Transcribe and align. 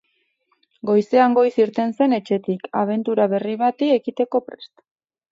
Goizean 0.89 1.35
goiz 1.39 1.51
irten 1.63 1.93
zen 1.99 2.15
etxetik, 2.17 2.65
abentura 2.81 3.27
berri 3.35 3.53
bati 3.65 3.91
ekiteko 3.97 4.41
prest. 4.49 4.73